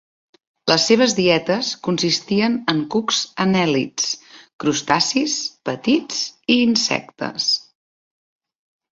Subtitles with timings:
[0.69, 4.07] Les seves dietes consistien en cucs anèl·lids,
[4.63, 5.35] crustacis
[5.71, 6.23] petits
[6.55, 7.47] i insectes.